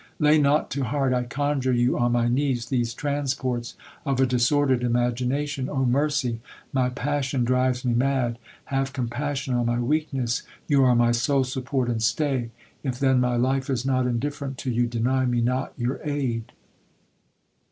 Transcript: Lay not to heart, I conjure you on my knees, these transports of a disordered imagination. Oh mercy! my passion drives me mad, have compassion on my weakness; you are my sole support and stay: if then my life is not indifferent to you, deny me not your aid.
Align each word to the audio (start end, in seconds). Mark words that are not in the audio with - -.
Lay 0.17 0.39
not 0.39 0.71
to 0.71 0.83
heart, 0.85 1.13
I 1.13 1.25
conjure 1.25 1.71
you 1.73 1.95
on 1.95 2.13
my 2.13 2.27
knees, 2.27 2.69
these 2.69 2.91
transports 2.91 3.75
of 4.03 4.19
a 4.19 4.25
disordered 4.25 4.83
imagination. 4.83 5.69
Oh 5.69 5.85
mercy! 5.85 6.39
my 6.73 6.89
passion 6.89 7.43
drives 7.43 7.85
me 7.85 7.93
mad, 7.93 8.39
have 8.73 8.93
compassion 8.93 9.53
on 9.53 9.67
my 9.67 9.79
weakness; 9.79 10.41
you 10.67 10.83
are 10.83 10.95
my 10.95 11.11
sole 11.11 11.43
support 11.43 11.87
and 11.87 12.01
stay: 12.01 12.49
if 12.81 12.97
then 12.97 13.19
my 13.19 13.35
life 13.35 13.69
is 13.69 13.85
not 13.85 14.07
indifferent 14.07 14.57
to 14.57 14.71
you, 14.71 14.87
deny 14.87 15.27
me 15.27 15.39
not 15.39 15.71
your 15.77 15.99
aid. 16.03 16.51